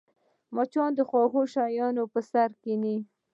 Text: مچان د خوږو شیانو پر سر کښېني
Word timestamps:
مچان 0.55 0.91
د 0.95 0.99
خوږو 1.09 1.41
شیانو 1.53 2.03
پر 2.13 2.23
سر 2.31 2.49
کښېني 2.61 2.95